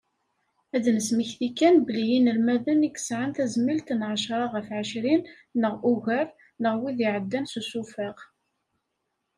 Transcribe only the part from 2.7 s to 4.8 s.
i yesɛan tazmilt n εecra ɣef